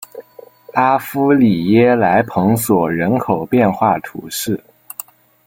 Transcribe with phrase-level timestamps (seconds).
[0.73, 4.59] 阿夫里耶莱蓬索人口变化图示